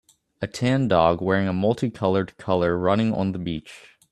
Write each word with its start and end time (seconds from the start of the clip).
a 0.41 0.47
tan 0.47 0.87
dog 0.87 1.21
wearing 1.21 1.47
a 1.47 1.53
multicolored 1.53 2.35
color 2.39 2.75
running 2.75 3.13
on 3.13 3.33
the 3.33 3.37
beach 3.37 3.89